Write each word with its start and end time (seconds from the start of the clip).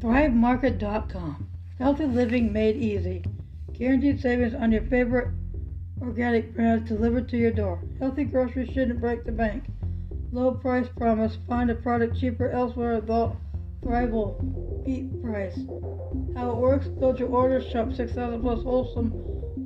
ThriveMarket.com. 0.00 1.46
Healthy 1.78 2.06
living 2.06 2.52
made 2.54 2.76
easy. 2.76 3.22
Guaranteed 3.74 4.18
savings 4.18 4.54
on 4.54 4.72
your 4.72 4.82
favorite 4.84 5.28
organic 6.00 6.54
brands 6.54 6.88
delivered 6.88 7.28
to 7.28 7.36
your 7.36 7.50
door. 7.50 7.82
Healthy 7.98 8.24
groceries 8.24 8.70
shouldn't 8.72 9.00
break 9.00 9.24
the 9.24 9.32
bank. 9.32 9.64
Low 10.32 10.52
price 10.52 10.88
promise. 10.96 11.36
Find 11.46 11.70
a 11.70 11.74
product 11.74 12.18
cheaper 12.18 12.48
elsewhere. 12.48 13.02
The 13.02 13.36
Thrive 13.82 14.10
will 14.10 14.82
beat 14.86 15.22
price. 15.22 15.58
How 16.34 16.50
it 16.50 16.56
works? 16.56 16.86
Build 16.86 17.18
your 17.18 17.28
order. 17.28 17.60
Shop 17.60 17.92
6,000 17.92 18.40
plus 18.40 18.62
wholesome 18.62 19.12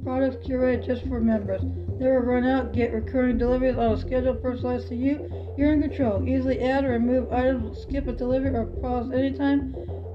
products 0.02 0.44
curated 0.44 0.84
just 0.84 1.06
for 1.06 1.20
members. 1.20 1.62
Never 2.00 2.20
run 2.20 2.44
out. 2.44 2.72
Get 2.72 2.92
recurring 2.92 3.38
deliveries 3.38 3.76
on 3.76 3.92
a 3.92 4.00
schedule 4.00 4.34
personalized 4.34 4.88
to 4.88 4.96
you. 4.96 5.54
You're 5.56 5.74
in 5.74 5.82
control. 5.82 6.28
Easily 6.28 6.60
add 6.60 6.84
or 6.84 6.90
remove 6.90 7.32
items, 7.32 7.82
skip 7.82 8.08
a 8.08 8.12
delivery, 8.12 8.50
or 8.50 8.66
pause 8.66 9.12
anytime. 9.12 9.74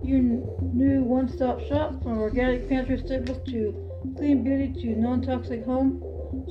Your 0.10 0.22
new 0.74 1.04
one-stop 1.04 1.62
shop 1.68 2.02
from 2.02 2.18
organic 2.18 2.68
pantry 2.68 2.98
staples 2.98 3.38
to 3.46 3.76
clean 4.18 4.44
beauty 4.44 4.74
to 4.82 5.00
non-toxic 5.00 5.64
home. 5.64 6.02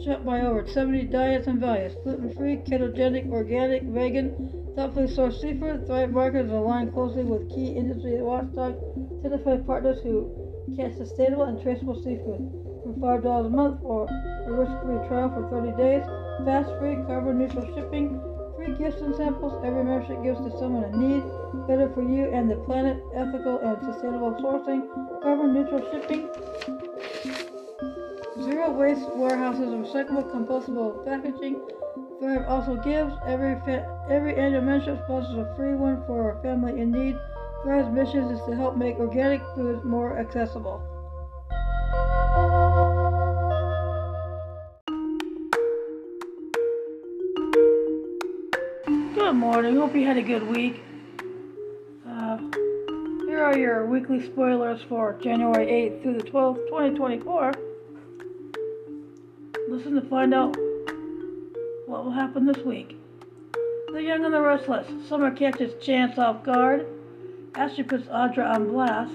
Shop 0.05 0.25
by 0.25 0.43
over 0.43 0.65
70 0.65 1.07
diets 1.07 1.49
and 1.49 1.59
values. 1.59 1.97
Gluten-free, 2.05 2.59
ketogenic, 2.59 3.29
organic, 3.33 3.83
vegan, 3.83 4.31
thoughtfully 4.77 5.09
sourced 5.09 5.41
seafood. 5.41 5.89
Thrive 5.89 6.13
Market 6.13 6.47
is 6.47 6.53
aligned 6.53 6.93
closely 6.93 7.25
with 7.25 7.51
key 7.51 7.75
industry 7.75 8.23
watchdog 8.23 8.79
certified 9.25 9.67
partners 9.67 9.99
who 10.05 10.31
catch 10.77 10.95
sustainable 10.95 11.43
and 11.43 11.61
traceable 11.61 11.97
seafood. 11.97 12.39
From 12.85 12.95
$5 13.03 13.47
a 13.47 13.51
month 13.51 13.81
for 13.81 14.07
a 14.07 14.53
risk-free 14.53 15.09
trial 15.09 15.31
for 15.35 15.51
30 15.51 15.77
days. 15.77 16.05
Fast-free, 16.47 16.95
carbon-neutral 17.09 17.75
shipping. 17.75 18.23
Free 18.59 18.75
gifts 18.75 19.01
and 19.03 19.15
samples. 19.15 19.55
Every 19.65 19.85
membership 19.85 20.21
gives 20.25 20.41
to 20.41 20.51
someone 20.59 20.83
in 20.83 20.99
need. 20.99 21.23
Better 21.69 21.89
for 21.95 22.03
you 22.03 22.25
and 22.25 22.51
the 22.51 22.57
planet. 22.57 23.01
Ethical 23.15 23.59
and 23.59 23.79
sustainable 23.85 24.33
sourcing. 24.43 24.83
Carbon-neutral 25.23 25.81
shipping. 25.93 26.29
Zero 28.43 28.73
waste 28.73 29.09
warehouses 29.15 29.71
recyclable, 29.71 30.29
compostable 30.33 31.05
packaging. 31.05 31.61
Thrive 32.19 32.47
also 32.49 32.75
gives. 32.83 33.15
Every 33.29 33.55
fa- 33.65 34.07
every 34.11 34.35
annual 34.35 34.63
membership 34.63 35.05
sponsors 35.05 35.39
a 35.39 35.55
free 35.55 35.77
one 35.77 36.03
for 36.09 36.33
a 36.33 36.43
family 36.43 36.81
in 36.81 36.91
need. 36.91 37.17
Thrive's 37.63 37.95
mission 37.95 38.25
is 38.25 38.41
to 38.47 38.57
help 38.57 38.77
make 38.77 38.99
organic 38.99 39.41
foods 39.55 39.85
more 39.85 40.19
accessible. 40.19 40.83
Good 49.29 49.37
morning. 49.37 49.77
Hope 49.77 49.95
you 49.95 50.07
had 50.07 50.17
a 50.17 50.23
good 50.23 50.43
week. 50.43 50.83
Uh, 52.09 52.39
here 53.27 53.45
are 53.45 53.59
your 53.59 53.85
weekly 53.85 54.25
spoilers 54.25 54.81
for 54.89 55.19
January 55.23 55.67
8th 55.67 56.03
through 56.03 56.17
the 56.17 56.23
12th, 56.23 56.67
2024. 56.69 57.53
Listen 59.69 59.97
to 59.97 60.01
find 60.09 60.33
out 60.33 60.57
what 61.85 62.07
will 62.07 62.11
happen 62.11 62.47
this 62.47 62.65
week. 62.65 62.97
The 63.93 64.03
Young 64.03 64.25
and 64.25 64.33
the 64.33 64.41
Restless. 64.41 64.87
Summer 65.07 65.31
catches 65.31 65.75
Chance 65.85 66.17
off 66.17 66.43
guard. 66.43 66.87
Ashley 67.55 67.85
puts 67.85 68.07
Audra 68.07 68.49
on 68.55 68.69
blast. 68.69 69.13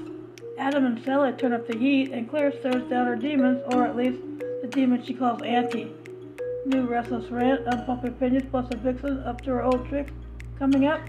Adam 0.59 0.85
and 0.85 1.03
Sally 1.03 1.31
turn 1.31 1.53
up 1.53 1.67
the 1.67 1.75
heat, 1.75 2.11
and 2.11 2.29
Claire 2.29 2.51
stares 2.59 2.87
down 2.87 3.07
her 3.07 3.15
demons, 3.15 3.63
or 3.71 3.83
at 3.87 3.95
least 3.95 4.21
the 4.61 4.67
demon 4.67 5.03
she 5.03 5.15
calls 5.15 5.41
Auntie. 5.41 5.91
New 6.65 6.87
Restless 6.87 7.29
Rant, 7.29 7.67
Unpopular 7.67 8.15
Opinions, 8.15 8.45
plus 8.49 8.65
a 8.71 8.77
vixen 8.77 9.19
up 9.23 9.41
to 9.41 9.51
her 9.51 9.63
old 9.63 9.85
tricks. 9.89 10.13
Coming 10.57 10.85
up. 10.85 11.01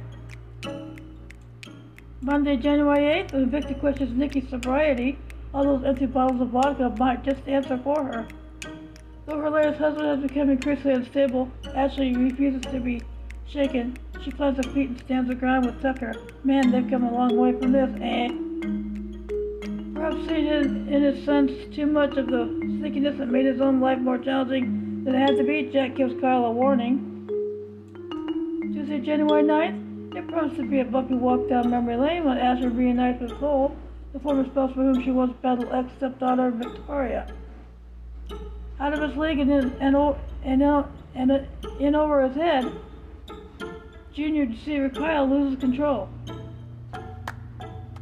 Monday, 2.20 2.56
January 2.56 3.22
8th, 3.22 3.34
when 3.34 3.50
Victor 3.50 3.74
questions 3.74 4.16
Nikki's 4.16 4.48
sobriety, 4.48 5.16
all 5.52 5.62
those 5.62 5.84
empty 5.84 6.06
bottles 6.06 6.40
of 6.40 6.48
vodka 6.48 6.92
might 6.98 7.22
just 7.22 7.46
answer 7.46 7.78
for 7.84 8.02
her. 8.02 8.26
Though 9.26 9.38
her 9.38 9.50
latest 9.50 9.78
husband 9.78 10.06
has 10.06 10.28
become 10.28 10.50
increasingly 10.50 10.94
unstable, 10.94 11.48
Ashley 11.74 12.16
refuses 12.16 12.62
to 12.72 12.80
be 12.80 13.02
shaken. 13.46 13.96
She 14.24 14.32
plants 14.32 14.64
her 14.64 14.72
feet 14.72 14.88
and 14.88 14.98
stands 14.98 15.30
her 15.30 15.36
ground 15.36 15.66
with 15.66 15.80
Tucker. 15.80 16.14
Man, 16.42 16.72
they've 16.72 16.88
come 16.90 17.04
a 17.04 17.12
long 17.12 17.36
way 17.36 17.52
from 17.52 17.70
this, 17.70 17.90
eh? 18.02 18.28
Perhaps 19.94 20.26
seeing 20.26 20.46
in, 20.46 20.92
in 20.92 21.02
his 21.02 21.24
sons 21.24 21.52
too 21.74 21.86
much 21.86 22.16
of 22.16 22.26
the 22.26 22.46
sneakiness 22.64 23.18
that 23.18 23.28
made 23.28 23.46
his 23.46 23.60
own 23.60 23.80
life 23.80 23.98
more 23.98 24.18
challenging 24.18 24.83
than 25.04 25.14
it 25.14 25.18
had 25.18 25.36
to 25.36 25.44
be, 25.44 25.70
Jack 25.70 25.96
gives 25.96 26.18
Kyle 26.20 26.46
a 26.46 26.50
warning. 26.50 27.28
Tuesday, 28.72 29.00
January 29.00 29.42
9th, 29.42 30.16
it 30.16 30.28
promised 30.28 30.56
to 30.56 30.66
be 30.66 30.80
a 30.80 30.84
bumpy 30.84 31.14
walk 31.14 31.48
down 31.48 31.70
memory 31.70 31.96
lane 31.96 32.24
when 32.24 32.38
Asher 32.38 32.70
reunites 32.70 33.20
with 33.20 33.32
Cole, 33.38 33.76
the 34.14 34.20
former 34.20 34.46
spouse 34.46 34.72
for 34.72 34.82
whom 34.82 35.02
she 35.04 35.10
once 35.10 35.34
battled 35.42 35.72
ex-stepdaughter 35.72 36.50
Victoria. 36.52 37.30
Out 38.80 38.94
of 38.94 39.08
his 39.08 39.16
league 39.16 39.38
and 39.38 39.50
in, 39.50 39.72
and, 39.80 39.96
and, 40.42 40.62
and, 41.14 41.30
and 41.30 41.46
in 41.78 41.94
over 41.94 42.26
his 42.26 42.36
head, 42.36 42.72
Junior 44.14 44.46
Deceiver 44.46 44.88
Kyle 44.88 45.28
loses 45.28 45.58
control. 45.58 46.08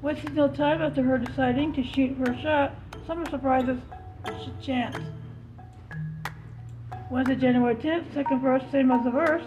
Wasting 0.02 0.34
no 0.34 0.48
time 0.48 0.82
after 0.82 1.02
her 1.02 1.18
deciding 1.18 1.72
to 1.74 1.82
shoot 1.82 2.16
a 2.20 2.42
shot, 2.42 2.74
Summer 3.06 3.28
surprises 3.28 3.80
Chance. 4.60 4.96
Wednesday, 7.12 7.36
January 7.36 7.74
10th, 7.74 8.14
second 8.14 8.40
verse, 8.40 8.62
same 8.72 8.90
as 8.90 9.04
the 9.04 9.10
verse. 9.10 9.42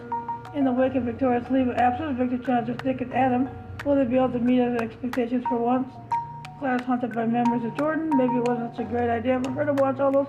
In 0.53 0.65
the 0.65 0.71
wake 0.71 0.93
of 0.93 1.01
Victoria's 1.01 1.49
leave 1.49 1.67
of 1.67 1.75
absence, 1.77 2.15
Victor 2.15 2.37
challenges 2.37 2.77
Dick 2.83 3.01
and 3.01 3.11
Adam. 3.11 3.49
Will 3.83 3.95
they 3.95 4.05
be 4.05 4.17
able 4.17 4.29
to 4.33 4.39
meet 4.39 4.59
his 4.59 4.79
expectations 4.79 5.43
for 5.49 5.57
once? 5.57 5.91
Claire's 6.59 6.83
haunted 6.83 7.15
by 7.15 7.25
memories 7.25 7.65
of 7.65 7.75
Jordan. 7.75 8.11
Maybe 8.15 8.35
it 8.35 8.47
wasn't 8.47 8.75
such 8.75 8.85
a 8.85 8.87
great 8.87 9.09
idea 9.09 9.41
for 9.43 9.49
her 9.49 9.65
to 9.65 9.73
watch 9.73 9.99
all 9.99 10.11
those 10.11 10.27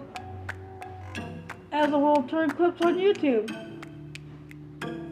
as 1.72 1.88
a 1.88 1.90
whole 1.90 2.22
turn 2.22 2.48
clips 2.52 2.80
on 2.80 2.94
YouTube. 2.94 3.52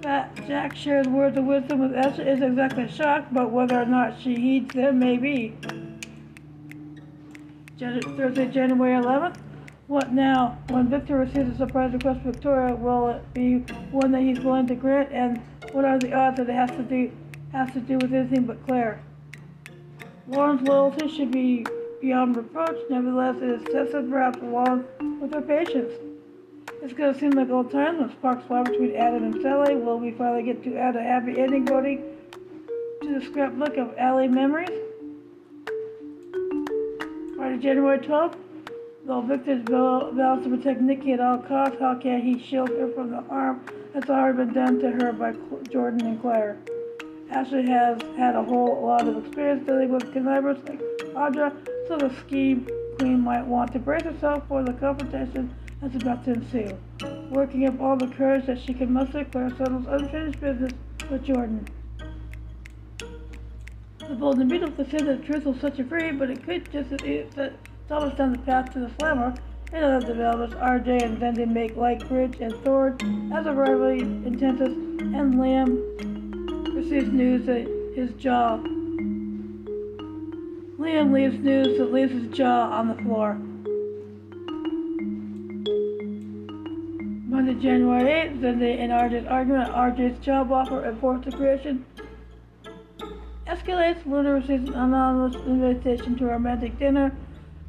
Fat 0.03 0.35
Jack 0.47 0.75
shares 0.75 1.07
words 1.07 1.37
of 1.37 1.45
wisdom 1.45 1.81
with 1.81 1.95
Esther 1.95 2.27
is 2.27 2.41
exactly 2.41 2.89
shocked, 2.89 3.35
but 3.35 3.51
whether 3.51 3.83
or 3.83 3.85
not 3.85 4.19
she 4.19 4.35
heeds 4.35 4.75
them 4.75 4.99
may 4.99 5.19
be. 5.19 5.55
Thursday, 7.79 8.47
January 8.47 8.99
11th. 8.99 9.37
What 9.87 10.13
now? 10.13 10.59
When 10.71 10.89
Victor 10.89 11.19
receives 11.19 11.55
a 11.55 11.57
surprise 11.59 11.93
request 11.93 12.23
from 12.23 12.33
Victoria, 12.33 12.75
will 12.75 13.09
it 13.09 13.35
be 13.35 13.59
one 13.91 14.13
that 14.13 14.23
he's 14.23 14.41
willing 14.41 14.67
to 14.69 14.75
grant? 14.75 15.13
And 15.13 15.43
what 15.73 15.85
are 15.85 15.99
the 15.99 16.15
odds 16.15 16.39
that 16.39 16.49
it 16.49 16.55
has 16.55 16.71
to 16.71 16.83
do 16.83 17.13
has 17.53 17.71
to 17.73 17.81
do 17.81 17.99
with 17.99 18.15
anything 18.15 18.45
but 18.45 18.65
Claire? 18.67 19.03
Lauren's 20.27 20.63
loyalty 20.63 21.07
should 21.15 21.31
be 21.31 21.67
beyond 22.01 22.35
reproach. 22.35 22.79
Nevertheless, 22.89 23.37
it 23.37 23.43
is 23.43 23.63
tested 23.65 24.11
perhaps 24.11 24.39
along 24.39 24.87
with 25.21 25.35
her 25.35 25.43
patience. 25.43 25.93
It's 26.83 26.95
gonna 26.95 27.19
seem 27.19 27.33
like 27.33 27.51
old 27.51 27.71
times 27.71 28.01
when 28.01 28.11
sparks 28.11 28.47
fly 28.47 28.63
between 28.63 28.97
Adam 28.97 29.25
and 29.25 29.43
Sally. 29.43 29.77
Will 29.77 29.99
we 29.99 30.13
finally 30.13 30.45
get 30.45 30.65
to 30.65 30.77
add 30.79 30.97
a 30.97 31.03
happy 31.03 31.39
ending 31.39 31.67
voting 31.67 32.03
to 33.03 33.19
the 33.19 33.25
scrapbook 33.25 33.77
of 33.77 33.95
alley 33.99 34.29
memories? 34.29 34.71
Friday, 37.37 37.59
January 37.59 37.99
12th. 37.99 38.44
Though 39.07 39.21
Victor 39.21 39.61
vows 39.67 40.45
to 40.45 40.49
protect 40.49 40.81
Nikki 40.81 41.13
at 41.13 41.21
all 41.21 41.37
costs, 41.37 41.77
how 41.79 41.95
can 41.97 42.23
he 42.23 42.39
shield 42.39 42.71
her 42.71 42.91
from 42.95 43.11
the 43.11 43.21
harm 43.21 43.61
that's 43.93 44.09
already 44.09 44.39
been 44.39 44.55
done 44.55 44.81
to 44.81 44.93
her 44.93 45.13
by 45.13 45.35
Jordan 45.71 46.07
and 46.07 46.21
Claire? 46.23 46.57
Ashley 47.31 47.67
has 47.67 48.01
had 48.17 48.35
a 48.35 48.43
whole 48.43 48.83
lot 48.83 49.07
of 49.07 49.27
experience 49.27 49.67
dealing 49.67 49.93
with 49.93 50.11
connivers 50.15 50.57
like 50.67 50.81
Audra, 51.15 51.53
so 51.87 51.99
the 51.99 52.15
scheme 52.21 52.67
queen 52.99 53.21
might 53.21 53.45
want 53.45 53.73
to 53.75 53.79
brace 53.79 54.05
herself 54.05 54.49
for 54.49 54.63
the 54.63 54.73
confrontation 54.73 55.55
that's 55.83 55.97
about 55.97 56.25
to 56.25 56.33
ensue. 56.33 56.79
Working 57.31 57.67
up 57.67 57.79
all 57.83 57.99
the 57.99 58.07
courage 58.07 58.47
that 58.47 58.59
she 58.59 58.73
can 58.73 58.91
muster, 58.91 59.27
Claire 59.27 59.51
settles 59.51 59.85
unfinished 59.87 60.41
business 60.41 60.73
with 61.11 61.25
Jordan. 61.25 61.67
The 63.99 64.15
bold 64.15 64.39
and 64.39 64.49
beautiful 64.49 64.83
defend 64.83 65.09
that 65.09 65.21
the 65.21 65.27
truth 65.27 65.45
will 65.45 65.59
set 65.59 65.79
you 65.79 65.85
free, 65.85 66.13
but 66.13 66.31
it 66.31 66.43
could 66.43 66.73
just 66.73 66.89
set 67.35 67.53
Thomas 67.89 68.15
down 68.17 68.33
the 68.33 68.39
path 68.39 68.73
to 68.73 68.81
the 68.81 68.91
slammer. 68.99 69.35
In 69.73 69.83
other 69.83 70.07
developments, 70.07 70.55
RJ 70.55 71.03
and 71.03 71.19
Zende 71.19 71.47
make 71.47 71.77
like 71.77 72.09
Ridge 72.11 72.39
and 72.41 72.55
Thorne 72.65 73.31
as 73.33 73.45
a 73.45 73.53
rivalry 73.53 74.01
intenses, 74.01 74.69
and 74.69 75.35
Liam 75.35 76.75
receives 76.75 77.13
news 77.13 77.45
that 77.47 77.67
his 77.95 78.11
jaw. 78.15 78.59
Liam 80.79 81.13
leaves 81.13 81.39
news 81.39 81.77
that 81.79 81.93
leaves 81.93 82.13
his 82.13 82.29
jaw 82.35 82.71
on 82.71 82.89
the 82.89 82.95
floor. 83.03 83.35
Monday, 87.29 87.55
January 87.55 88.05
8th, 88.05 88.41
Zende 88.41 88.79
and 88.79 88.93
RJ's 88.93 89.27
argument, 89.27 89.71
RJ's 89.73 90.25
job 90.25 90.53
offer 90.53 90.85
and 90.85 90.99
forced 91.01 91.31
creation 91.37 91.85
escalates. 93.47 94.07
Luna 94.07 94.33
receives 94.35 94.69
an 94.69 94.75
anonymous 94.75 95.37
invitation 95.47 96.17
to 96.17 96.25
a 96.25 96.29
romantic 96.29 96.79
dinner. 96.79 97.13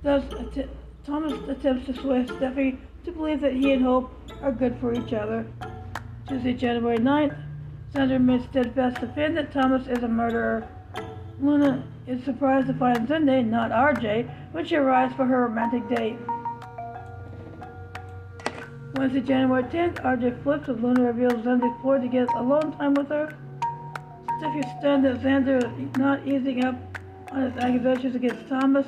Att- 0.06 0.69
Thomas 1.04 1.34
attempts 1.50 1.86
to 1.88 1.94
sway 1.94 2.25
Steffy 2.25 2.78
to 3.06 3.12
believe 3.12 3.42
that 3.42 3.54
he 3.54 3.74
and 3.74 3.84
Hope 3.84 4.12
are 4.42 4.52
good 4.52 4.75
for 4.80 4.94
each 4.94 5.13
other. 5.13 5.46
Tuesday, 6.28 6.54
January 6.54 6.98
9th, 6.98 7.36
Sandra 7.94 8.18
remains 8.18 8.46
steadfast 8.46 9.00
defend 9.00 9.38
that 9.38 9.52
Thomas 9.52 9.88
is 9.88 10.04
a 10.04 10.07
murderer. 10.07 10.68
Luna 11.40 11.84
is 12.07 12.24
surprised 12.24 12.68
to 12.68 12.74
find 12.74 13.07
Zende, 13.07 13.46
not 13.46 13.72
RJ, 13.72 14.30
when 14.52 14.66
she 14.66 14.75
arrives 14.75 15.16
for 15.16 15.25
her 15.25 15.48
romantic 15.48 15.88
date. 15.90 16.18
Wednesday, 18.96 19.22
January 19.22 19.63
10th, 19.63 20.01
RJ 20.04 20.44
flips 20.44 20.69
as 20.69 20.80
Luna 20.80 21.04
reveals 21.04 21.46
Xander's 21.46 21.81
ploy 21.81 22.00
to 22.00 22.08
get 22.08 22.28
alone 22.36 22.72
time 22.78 22.94
with 22.94 23.10
her. 23.10 23.36
Steffy 24.40 24.80
stunned 24.80 25.06
that 25.06 25.22
Xander 25.22 25.58
is 25.58 25.98
not 25.98 26.25
easing 26.28 26.63
up 26.63 26.75
on 27.31 27.42
his 27.44 27.58
accusations 27.58 28.16
against 28.16 28.48
Thomas. 28.48 28.88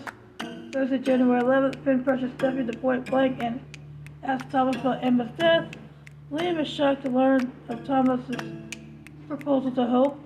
Thursday, 0.72 0.98
January 0.98 1.42
11th, 1.42 1.84
Finn 1.84 2.04
pressures 2.04 2.32
Steffy 2.32 2.70
to 2.70 2.78
point 2.78 3.06
blank 3.10 3.42
and 3.42 3.60
asks 4.24 4.52
Thomas 4.52 4.76
about 4.76 5.04
Emma's 5.04 5.30
death. 5.38 5.70
Liam 6.32 6.60
is 6.60 6.68
shocked 6.68 7.06
to 7.06 7.10
learn 7.10 7.52
of 7.70 7.86
Thomas's 7.86 8.36
proposal 9.28 9.72
to 9.72 9.86
Hope. 9.86 10.20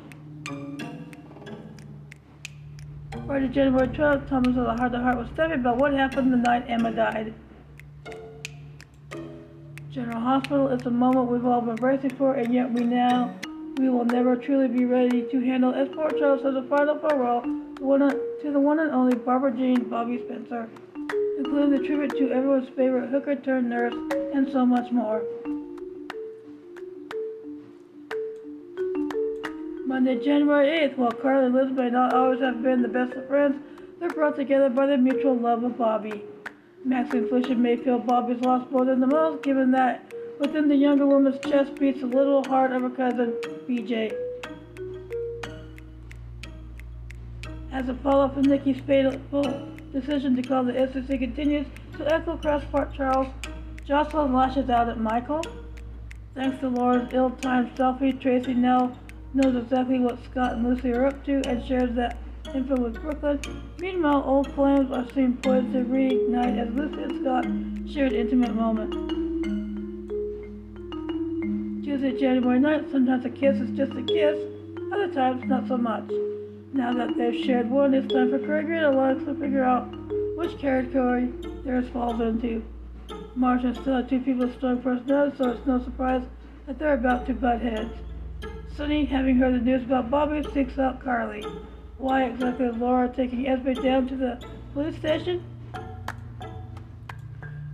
Friday, 3.25 3.49
January 3.49 3.88
12th, 3.88 4.27
Thomas 4.27 4.55
has 4.55 4.65
a 4.65 4.75
heart-to-heart 4.75 5.17
with 5.17 5.35
Steffy 5.35 5.55
about 5.55 5.77
what 5.77 5.93
happened 5.93 6.33
the 6.33 6.38
night 6.38 6.65
Emma 6.67 6.91
died. 6.91 7.33
General 9.91 10.21
Hospital 10.21 10.69
is 10.69 10.85
a 10.85 10.89
moment 10.89 11.29
we've 11.29 11.45
all 11.45 11.61
been 11.61 11.75
bracing 11.75 12.11
for, 12.11 12.33
and 12.33 12.53
yet 12.53 12.71
we 12.71 12.83
now 12.83 13.33
we 13.77 13.89
will 13.89 14.05
never 14.05 14.35
truly 14.35 14.67
be 14.67 14.85
ready 14.85 15.23
to 15.31 15.39
handle 15.41 15.73
as 15.73 15.87
Port 15.89 16.17
Charles 16.17 16.41
has 16.44 16.55
a 16.55 16.63
final 16.63 16.97
farewell 16.99 17.44
to 18.41 18.51
the 18.51 18.59
one 18.59 18.79
and 18.79 18.91
only 18.91 19.15
Barbara 19.15 19.51
Jean 19.51 19.83
Bobby 19.88 20.19
Spencer, 20.25 20.67
including 21.38 21.69
the 21.69 21.85
tribute 21.85 22.09
to 22.17 22.31
everyone's 22.31 22.69
favorite 22.69 23.09
hooker 23.09 23.35
turned 23.35 23.69
nurse, 23.69 23.93
and 24.33 24.51
so 24.51 24.65
much 24.65 24.91
more. 24.91 25.21
Monday, 29.85 30.23
January 30.23 30.88
8th, 30.88 30.97
while 30.97 31.11
Carly 31.11 31.45
and 31.45 31.53
Liz 31.53 31.69
may 31.71 31.91
not 31.91 32.15
always 32.15 32.39
have 32.39 32.63
been 32.63 32.81
the 32.81 32.88
best 32.88 33.13
of 33.13 33.27
friends, 33.27 33.61
they're 33.99 34.09
brought 34.09 34.35
together 34.35 34.69
by 34.69 34.87
their 34.87 34.97
mutual 34.97 35.37
love 35.37 35.63
of 35.63 35.77
Bobby. 35.77 36.23
Max 36.83 37.13
and 37.13 37.29
Felicia 37.29 37.53
may 37.53 37.75
feel 37.75 37.99
Bobby's 37.99 38.41
loss 38.41 38.67
more 38.71 38.85
than 38.85 38.99
the 38.99 39.07
most, 39.07 39.44
given 39.44 39.69
that 39.71 40.11
within 40.39 40.67
the 40.67 40.75
younger 40.75 41.05
woman's 41.05 41.39
chest 41.45 41.75
beats 41.75 42.01
the 42.01 42.07
little 42.07 42.44
heart 42.45 42.71
of 42.71 42.81
her 42.81 42.89
cousin, 42.89 43.33
BJ. 43.67 44.31
As 47.71 47.88
a 47.88 47.94
follow-up 47.94 48.33
from 48.33 48.44
Nikki's 48.44 48.81
fateful 48.81 49.44
decision 49.94 50.35
to 50.35 50.41
call 50.41 50.65
the 50.65 50.73
SEC 50.91 51.07
continues 51.19 51.65
to 51.97 52.13
echo 52.13 52.33
across 52.33 52.65
Port 52.65 52.94
Charles, 52.94 53.27
Jocelyn 53.85 54.33
lashes 54.33 54.69
out 54.69 54.89
at 54.89 55.00
Michael. 55.00 55.41
Thanks 56.35 56.59
to 56.59 56.68
Laura's 56.68 57.07
ill-timed 57.13 57.73
selfie, 57.75 58.19
Tracy 58.19 58.53
now 58.53 58.97
knows 59.33 59.56
exactly 59.56 60.00
what 60.00 60.21
Scott 60.25 60.53
and 60.53 60.68
Lucy 60.68 60.91
are 60.91 61.06
up 61.06 61.23
to 61.25 61.41
and 61.47 61.65
shares 61.65 61.95
that 61.95 62.18
info 62.53 62.75
with 62.75 63.01
Brook 63.01 63.23
Lynn. 63.23 63.39
Meanwhile, 63.79 64.23
old 64.25 64.51
flames 64.53 64.91
are 64.91 65.09
seen 65.13 65.38
poised 65.38 65.71
to 65.71 65.79
reignite 65.79 66.59
as 66.59 66.73
Lucy 66.73 67.01
and 67.03 67.21
Scott 67.21 67.45
share 67.94 68.07
an 68.07 68.15
intimate 68.15 68.53
moment. 68.53 68.91
Tuesday, 71.85 72.19
January 72.19 72.59
9th, 72.59 72.91
sometimes 72.91 73.23
a 73.23 73.29
kiss 73.29 73.62
is 73.62 73.69
just 73.77 73.94
a 73.94 74.03
kiss, 74.03 74.38
other 74.91 75.07
times 75.13 75.45
not 75.45 75.68
so 75.69 75.77
much. 75.77 76.12
Now 76.73 76.94
that 76.94 77.18
they've 77.18 77.44
shared 77.45 77.69
one, 77.69 77.94
it's 77.94 78.12
time 78.13 78.29
for 78.29 78.38
Gregory 78.38 78.77
and 78.77 78.95
Alex 78.95 79.25
to 79.25 79.35
figure 79.35 79.63
out 79.63 79.94
which 80.38 80.57
category 80.57 81.29
theirs 81.65 81.89
falls 81.89 82.21
into. 82.21 82.63
Marcia 83.35 83.75
still 83.75 83.97
have 83.97 84.09
two 84.09 84.21
people 84.21 84.45
with 84.45 84.56
strong 84.56 84.81
personalities, 84.81 85.38
so 85.38 85.50
it's 85.50 85.65
no 85.65 85.83
surprise 85.83 86.23
that 86.68 86.79
they're 86.79 86.94
about 86.94 87.25
to 87.25 87.33
butt 87.33 87.62
heads. 87.62 87.94
Sonny, 88.77 89.03
having 89.03 89.35
heard 89.38 89.53
the 89.53 89.59
news 89.59 89.83
about 89.83 90.09
Bobby, 90.09 90.44
seeks 90.53 90.79
out 90.79 91.03
Carly. 91.03 91.44
Why 91.97 92.23
exactly 92.23 92.68
is 92.68 92.77
Laura 92.77 93.09
taking 93.09 93.47
Esme 93.47 93.73
down 93.73 94.07
to 94.07 94.15
the 94.15 94.41
police 94.73 94.95
station? 94.95 95.44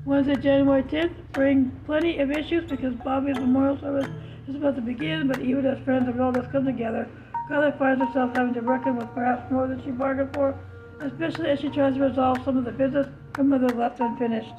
Wednesday, 0.05 0.35
January 0.37 0.81
10th, 0.83 1.13
bring 1.33 1.69
plenty 1.85 2.17
of 2.17 2.31
issues 2.31 2.67
because 2.67 2.95
Bobby's 2.95 3.37
memorial 3.37 3.79
service 3.79 4.09
is 4.47 4.55
about 4.55 4.75
to 4.75 4.81
begin, 4.81 5.27
but 5.27 5.39
even 5.41 5.65
as 5.67 5.77
friends 5.83 6.07
and 6.07 6.17
relatives 6.17 6.47
come 6.51 6.65
together, 6.65 7.07
Carly 7.47 7.71
finds 7.77 8.03
herself 8.03 8.35
having 8.35 8.53
to 8.53 8.61
reckon 8.61 8.97
with 8.97 9.13
perhaps 9.13 9.49
more 9.51 9.67
than 9.67 9.81
she 9.83 9.91
bargained 9.91 10.33
for, 10.33 10.53
especially 10.99 11.49
as 11.49 11.59
she 11.59 11.69
tries 11.69 11.93
to 11.95 12.01
resolve 12.01 12.43
some 12.43 12.57
of 12.57 12.65
the 12.65 12.71
business 12.71 13.07
her 13.37 13.43
mother 13.43 13.69
left 13.69 13.99
unfinished. 13.99 14.53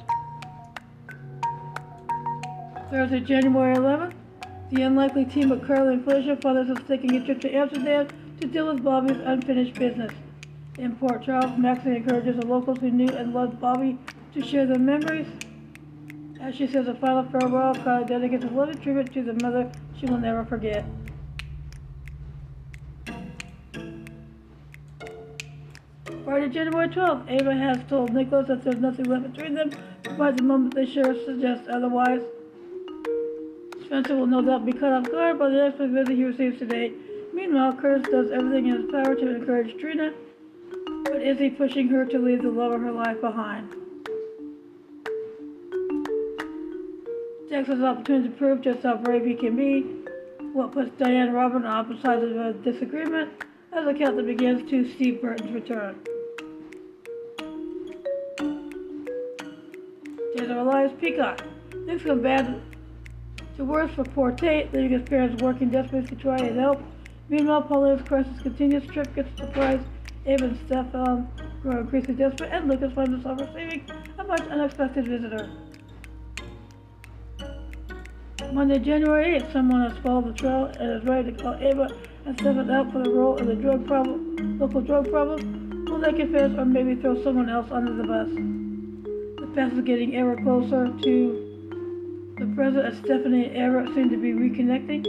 Thursday, 2.89 3.19
January 3.19 3.75
11th, 3.75 4.13
the 4.71 4.81
unlikely 4.81 5.25
team 5.25 5.51
of 5.51 5.61
Carly 5.67 5.95
and 5.95 6.03
Felicia 6.03 6.35
finds 6.37 6.71
us 6.71 6.83
taking 6.87 7.15
a 7.15 7.23
trip 7.23 7.39
to 7.41 7.53
Amsterdam 7.53 8.07
to 8.39 8.47
deal 8.47 8.73
with 8.73 8.83
Bobby's 8.83 9.19
unfinished 9.23 9.75
business. 9.75 10.11
In 10.79 10.95
Port 10.95 11.23
Charles, 11.23 11.57
Maxie 11.57 11.97
encourages 11.97 12.37
the 12.37 12.45
locals 12.45 12.79
who 12.79 12.89
knew 12.89 13.09
and 13.09 13.33
loved 13.33 13.59
Bobby 13.59 13.99
to 14.33 14.41
share 14.41 14.65
their 14.65 14.79
memories. 14.79 15.27
As 16.41 16.55
she 16.55 16.65
says 16.65 16.87
a 16.87 16.95
final 16.95 17.23
farewell, 17.25 17.75
Carly 17.75 18.05
dedicates 18.05 18.45
a 18.45 18.47
loving 18.47 18.79
tribute 18.79 19.13
to 19.13 19.21
the 19.21 19.33
mother 19.43 19.69
she 19.99 20.05
will 20.07 20.17
never 20.17 20.45
forget. 20.45 20.85
Friday, 26.29 26.49
January 26.49 26.87
12th, 26.87 27.27
Ava 27.27 27.55
has 27.55 27.79
told 27.89 28.13
Nicholas 28.13 28.47
that 28.49 28.63
there's 28.63 28.77
nothing 28.77 29.05
left 29.05 29.33
between 29.33 29.55
them, 29.55 29.71
but 30.15 30.37
the 30.37 30.43
moment 30.43 30.75
they 30.75 30.85
share 30.85 31.15
suggests 31.25 31.67
otherwise. 31.73 32.21
Spencer 33.83 34.15
will 34.15 34.27
no 34.27 34.39
doubt 34.39 34.63
be 34.63 34.71
caught 34.71 34.93
off 34.93 35.09
guard 35.09 35.39
by 35.39 35.49
the 35.49 35.59
unexpected 35.59 35.91
visit 35.91 36.15
he 36.15 36.23
receives 36.25 36.59
today. 36.59 36.91
Meanwhile, 37.33 37.77
Curtis 37.81 38.07
does 38.11 38.29
everything 38.29 38.67
in 38.67 38.75
his 38.79 38.91
power 38.91 39.15
to 39.15 39.35
encourage 39.37 39.75
Trina, 39.81 40.13
but 41.05 41.19
is 41.19 41.39
he 41.39 41.49
pushing 41.49 41.87
her 41.87 42.05
to 42.05 42.19
leave 42.19 42.43
the 42.43 42.51
love 42.51 42.73
of 42.73 42.81
her 42.81 42.91
life 42.91 43.19
behind? 43.21 43.73
Has 47.49 47.81
opportunity 47.81 48.29
to 48.29 48.35
prove 48.35 48.61
just 48.61 48.83
how 48.83 48.97
brave 48.97 49.25
he 49.25 49.33
can 49.33 49.55
be, 49.55 49.81
what 50.53 50.73
puts 50.73 50.91
Diane 50.99 51.33
Robin 51.33 51.65
on 51.65 51.71
opposite 51.71 52.03
sides 52.03 52.23
of 52.23 52.37
a 52.37 52.53
disagreement, 52.53 53.31
as 53.73 53.83
the 53.85 53.95
countdown 53.95 54.27
begins 54.27 54.69
to 54.69 54.87
Steve 54.93 55.23
Burton's 55.23 55.51
return. 55.51 55.99
Relies 60.69 60.91
Peacock. 61.01 61.41
Things 61.87 62.03
go 62.03 62.15
bad 62.15 62.61
to 63.57 63.65
worse 63.65 63.91
for 63.95 64.03
poor 64.03 64.31
Tate, 64.31 64.71
leaving 64.71 64.91
his 64.91 65.09
parents 65.09 65.41
working 65.41 65.71
desperately 65.71 66.15
to 66.15 66.15
try 66.15 66.37
and 66.37 66.59
help. 66.59 66.79
Meanwhile, 67.27 67.63
Paulina's 67.63 68.07
crisis 68.07 68.39
continues. 68.43 68.85
Trip 68.85 69.15
gets 69.15 69.35
surprised. 69.35 69.83
Ava 70.27 70.45
and 70.45 70.59
Stefan 70.67 71.27
grow 71.63 71.79
increasingly 71.79 72.23
desperate, 72.23 72.51
and 72.51 72.69
Lucas 72.69 72.93
finds 72.93 73.09
himself 73.09 73.39
receiving 73.39 73.89
a 74.19 74.23
much 74.23 74.41
unexpected 74.41 75.07
visitor. 75.07 75.49
Monday, 78.53 78.77
January 78.77 79.39
8th, 79.39 79.51
someone 79.51 79.89
has 79.89 79.97
followed 80.03 80.27
the 80.27 80.33
trail 80.33 80.65
and 80.65 81.01
is 81.01 81.03
ready 81.09 81.31
to 81.31 81.43
call 81.43 81.55
Ava 81.55 81.89
and 82.27 82.39
Stefan 82.39 82.69
out 82.69 82.91
for 82.91 83.01
the 83.01 83.09
role 83.09 83.37
in 83.37 83.47
the 83.47 83.55
drug 83.55 83.87
problem, 83.87 84.59
local 84.59 84.81
drug 84.81 85.09
problem. 85.09 85.85
Will 85.85 85.99
they 85.99 86.13
confess 86.13 86.51
or 86.51 86.65
maybe 86.65 86.93
throw 86.93 87.19
someone 87.23 87.49
else 87.49 87.71
under 87.71 87.95
the 87.95 88.03
bus? 88.03 88.58
Path 89.55 89.73
is 89.73 89.81
getting 89.81 90.15
ever 90.15 90.35
closer 90.35 90.87
to 91.01 92.35
the 92.37 92.45
present 92.55 92.85
and 92.85 93.03
Stephanie 93.03 93.47
and 93.47 93.57
Everett 93.57 93.95
seem 93.95 94.09
to 94.09 94.17
be 94.17 94.31
reconnecting. 94.31 95.03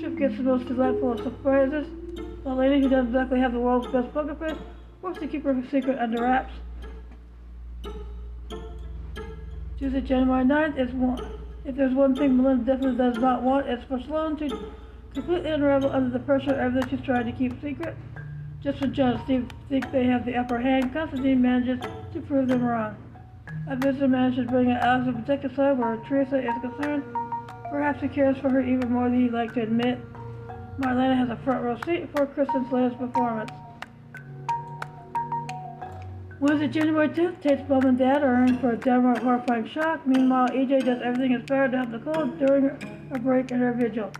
Trip 0.00 0.18
gets 0.18 0.36
the 0.38 0.44
most 0.44 0.66
delightful 0.66 1.12
of 1.12 1.20
surprises. 1.20 1.86
The 2.42 2.54
lady 2.54 2.80
who 2.80 2.88
doesn't 2.88 3.08
exactly 3.08 3.38
have 3.38 3.52
the 3.52 3.60
world's 3.60 3.86
best 3.88 4.12
poker 4.14 4.34
face 4.34 4.56
wants 5.02 5.20
to 5.20 5.26
keep 5.26 5.44
her 5.44 5.62
secret 5.70 5.98
under 5.98 6.22
wraps. 6.22 6.52
Tuesday, 9.78 10.00
January 10.00 10.44
9th 10.44 10.78
is 10.78 10.92
one. 10.94 11.20
If 11.66 11.76
there's 11.76 11.94
one 11.94 12.16
thing 12.16 12.36
Melinda 12.36 12.64
definitely 12.64 12.96
does 12.96 13.18
not 13.18 13.42
want, 13.42 13.68
it's 13.68 13.84
for 13.84 14.00
Sloan 14.00 14.38
to 14.38 14.72
completely 15.12 15.50
unravel 15.50 15.92
under 15.92 16.10
the 16.10 16.24
pressure 16.24 16.52
of 16.52 16.58
everything 16.58 16.96
she's 16.96 17.04
trying 17.04 17.26
to 17.26 17.32
keep 17.32 17.60
secret. 17.60 17.94
Just 18.62 18.80
when 18.80 18.94
John 18.94 19.12
and 19.12 19.24
Steve 19.24 19.48
think 19.68 19.92
they 19.92 20.04
have 20.06 20.24
the 20.24 20.34
upper 20.34 20.58
hand, 20.58 20.94
Konstantin 20.94 21.42
manages 21.42 21.80
to 22.14 22.20
prove 22.22 22.48
them 22.48 22.64
wrong. 22.64 22.96
A 23.70 23.76
visitor 23.76 24.08
managed 24.08 24.38
to 24.38 24.44
bring 24.44 24.70
it 24.70 24.82
out 24.82 25.06
of 25.06 25.14
protective 25.14 25.54
side 25.54 25.78
where 25.78 25.98
Theresa 26.08 26.38
is 26.38 26.54
concerned. 26.62 27.04
Perhaps 27.70 28.00
he 28.00 28.08
cares 28.08 28.38
for 28.38 28.48
her 28.48 28.62
even 28.62 28.90
more 28.90 29.10
than 29.10 29.20
he'd 29.20 29.32
like 29.32 29.52
to 29.54 29.62
admit. 29.62 30.00
Marlena 30.80 31.14
has 31.14 31.28
a 31.28 31.36
front 31.44 31.62
row 31.62 31.78
seat 31.84 32.08
for 32.16 32.24
Kristen's 32.24 32.72
latest 32.72 32.98
performance. 32.98 33.50
Wednesday, 36.40 36.68
January 36.68 37.08
10th, 37.08 37.42
Tate's 37.42 37.68
mom 37.68 37.84
and 37.84 37.98
dad 37.98 38.22
are 38.22 38.44
in 38.44 38.58
for 38.58 38.70
a 38.70 38.76
downright 38.76 39.18
horrifying 39.18 39.68
shock. 39.68 40.06
Meanwhile, 40.06 40.48
EJ 40.48 40.86
does 40.86 41.02
everything 41.02 41.32
in 41.32 41.40
his 41.40 41.48
power 41.48 41.68
to 41.68 41.76
help 41.76 41.90
Nicole 41.90 42.26
during 42.26 42.70
a 43.10 43.18
break 43.18 43.50
in 43.50 43.58
her 43.58 43.74
vigil. 43.74 44.10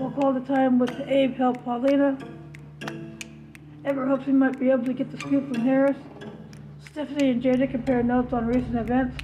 We'll 0.00 0.10
call 0.10 0.32
the 0.32 0.40
time 0.40 0.80
with 0.80 0.98
Abe 1.06 1.36
help 1.36 1.62
Paulina. 1.64 2.18
Ever 3.84 4.08
hopes 4.08 4.24
he 4.24 4.32
might 4.32 4.58
be 4.58 4.70
able 4.70 4.86
to 4.86 4.94
get 4.94 5.12
the 5.12 5.18
scoop 5.18 5.52
from 5.52 5.64
Harris. 5.64 5.96
Stephanie 6.92 7.30
and 7.30 7.42
Jada 7.42 7.70
compare 7.70 8.02
notes 8.02 8.34
on 8.34 8.46
recent 8.46 8.76
events. 8.76 9.16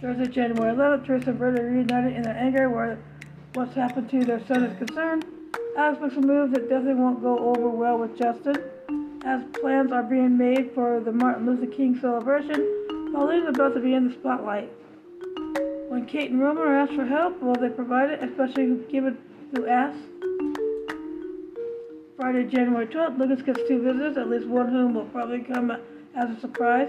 Thursday, 0.00 0.26
January 0.26 0.74
11th, 0.74 1.06
Theresa 1.06 1.30
and 1.30 1.38
Brenda 1.38 1.62
reunited 1.62 2.16
in 2.16 2.22
their 2.22 2.36
anger 2.36 2.68
where 2.68 2.98
what's 3.54 3.72
happened 3.74 4.10
to 4.10 4.24
their 4.24 4.44
son 4.48 4.64
is 4.64 4.76
concerned. 4.78 5.24
Alex 5.78 6.00
makes 6.02 6.16
a 6.16 6.20
move 6.20 6.50
that 6.50 6.68
definitely 6.68 6.94
won't 6.94 7.22
go 7.22 7.38
over 7.38 7.68
well 7.68 7.98
with 7.98 8.18
Justin, 8.18 8.56
as 9.24 9.44
plans 9.60 9.92
are 9.92 10.02
being 10.02 10.36
made 10.36 10.72
for 10.74 10.98
the 10.98 11.12
Martin 11.12 11.46
Luther 11.46 11.70
King 11.70 11.96
celebration. 12.00 12.56
Pauline 13.14 13.44
is 13.44 13.50
about 13.50 13.74
to 13.74 13.80
be 13.80 13.94
in 13.94 14.08
the 14.08 14.14
spotlight. 14.14 14.72
When 15.88 16.04
Kate 16.06 16.32
and 16.32 16.40
Roman 16.40 16.64
are 16.64 16.76
asked 16.78 16.94
for 16.94 17.06
help, 17.06 17.40
will 17.40 17.54
they 17.54 17.68
provide 17.68 18.10
it, 18.10 18.24
especially 18.24 18.82
given 18.90 19.16
who 19.54 19.68
asks? 19.68 20.11
Friday, 22.22 22.44
January 22.44 22.86
12th, 22.86 23.18
Lucas 23.18 23.42
gets 23.42 23.60
two 23.66 23.82
visitors, 23.82 24.16
at 24.16 24.30
least 24.30 24.46
one 24.46 24.66
of 24.66 24.72
whom 24.72 24.94
will 24.94 25.06
probably 25.06 25.40
come 25.40 25.72
as 25.72 26.30
a 26.30 26.38
surprise. 26.40 26.88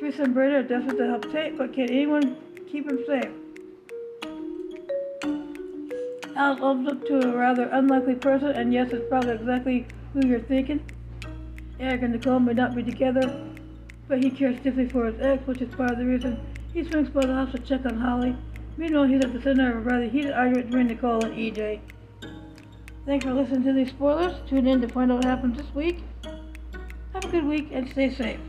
Theresa 0.00 0.22
and 0.22 0.32
Brady 0.32 0.54
are 0.54 0.62
desperate 0.62 0.96
to 0.96 1.06
help 1.08 1.30
Tate, 1.30 1.58
but 1.58 1.74
can 1.74 1.90
anyone 1.90 2.38
keep 2.66 2.90
him 2.90 2.98
safe? 3.06 3.30
Alice 6.34 6.58
opens 6.62 6.88
up 6.88 7.04
to 7.04 7.28
a 7.28 7.36
rather 7.36 7.64
unlikely 7.64 8.14
person, 8.14 8.48
and 8.52 8.72
yes, 8.72 8.92
it's 8.92 9.06
probably 9.10 9.32
exactly 9.32 9.86
who 10.14 10.26
you're 10.26 10.40
thinking. 10.40 10.82
Eric 11.78 12.04
and 12.04 12.14
Nicole 12.14 12.40
may 12.40 12.54
not 12.54 12.74
be 12.74 12.82
together, 12.82 13.38
but 14.08 14.24
he 14.24 14.30
cares 14.30 14.58
deeply 14.60 14.88
for 14.88 15.04
his 15.04 15.20
ex, 15.20 15.46
which 15.46 15.60
is 15.60 15.74
part 15.74 15.90
of 15.90 15.98
the 15.98 16.06
reason 16.06 16.40
he 16.72 16.82
swings 16.82 17.10
by 17.10 17.26
the 17.26 17.34
house 17.34 17.52
to 17.52 17.58
check 17.58 17.84
on 17.84 18.00
Holly. 18.00 18.34
Meanwhile, 18.78 19.04
he's 19.04 19.22
at 19.22 19.34
the 19.34 19.42
center 19.42 19.76
of 19.76 19.76
a 19.76 19.80
rather 19.80 20.08
heated 20.08 20.32
argument 20.32 20.70
between 20.70 20.86
Nicole 20.86 21.22
and 21.26 21.34
EJ. 21.34 21.80
Thanks 23.06 23.24
for 23.24 23.32
listening 23.32 23.62
to 23.62 23.72
these 23.72 23.90
spoilers. 23.90 24.34
Tune 24.48 24.66
in 24.66 24.80
to 24.80 24.88
find 24.88 25.12
out 25.12 25.18
what 25.18 25.24
happens 25.24 25.56
this 25.56 25.72
week. 25.76 26.02
Have 27.14 27.24
a 27.24 27.28
good 27.28 27.44
week 27.44 27.68
and 27.70 27.88
stay 27.88 28.12
safe. 28.12 28.40